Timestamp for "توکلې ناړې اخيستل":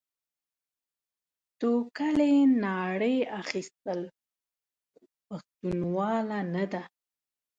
1.59-4.01